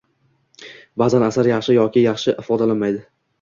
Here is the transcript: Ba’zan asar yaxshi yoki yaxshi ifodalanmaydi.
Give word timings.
Ba’zan 1.01 1.25
asar 1.27 1.49
yaxshi 1.51 1.75
yoki 1.77 2.03
yaxshi 2.07 2.35
ifodalanmaydi. 2.45 3.05